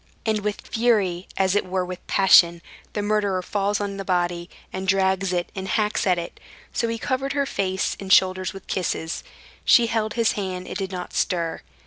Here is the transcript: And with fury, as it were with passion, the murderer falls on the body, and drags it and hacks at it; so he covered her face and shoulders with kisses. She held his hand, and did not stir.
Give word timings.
And 0.25 0.39
with 0.39 0.61
fury, 0.65 1.27
as 1.37 1.53
it 1.53 1.63
were 1.63 1.85
with 1.85 2.07
passion, 2.07 2.63
the 2.93 3.03
murderer 3.03 3.43
falls 3.43 3.79
on 3.79 3.97
the 3.97 4.03
body, 4.03 4.49
and 4.73 4.87
drags 4.87 5.31
it 5.31 5.51
and 5.53 5.67
hacks 5.67 6.07
at 6.07 6.17
it; 6.17 6.39
so 6.73 6.87
he 6.87 6.97
covered 6.97 7.33
her 7.33 7.45
face 7.45 7.95
and 7.99 8.11
shoulders 8.11 8.51
with 8.51 8.65
kisses. 8.65 9.23
She 9.63 9.85
held 9.85 10.15
his 10.15 10.31
hand, 10.31 10.65
and 10.65 10.75
did 10.75 10.91
not 10.91 11.13
stir. 11.13 11.61